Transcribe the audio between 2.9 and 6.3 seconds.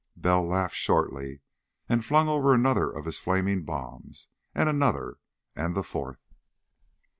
his flaming bombs, and another, and the fourth....